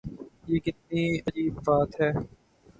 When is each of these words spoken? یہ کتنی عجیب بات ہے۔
یہ 0.47 0.59
کتنی 0.59 1.03
عجیب 1.19 1.53
بات 1.65 2.01
ہے۔ 2.01 2.11